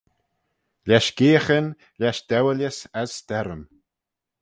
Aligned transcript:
Lesh 0.87 1.11
geayaghyn, 1.17 1.67
lesh 1.99 2.21
dewilys 2.29 2.77
as 3.01 3.09
sterrym. 3.19 3.63